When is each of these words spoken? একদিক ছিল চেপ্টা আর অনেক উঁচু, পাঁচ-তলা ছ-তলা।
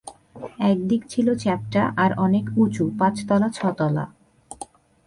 একদিক 0.71 1.01
ছিল 1.09 1.27
চেপ্টা 1.35 1.83
আর 1.97 2.11
অনেক 2.17 2.45
উঁচু, 2.57 2.83
পাঁচ-তলা 2.99 3.49
ছ-তলা। 3.49 4.05